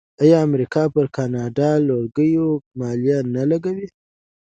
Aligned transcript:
آیا 0.21 0.37
امریکا 0.47 0.83
پر 0.93 1.05
کاناډایی 1.15 1.85
لرګیو 1.89 2.47
مالیه 2.79 3.19
نه 3.35 3.43
لګوي؟ 3.51 3.87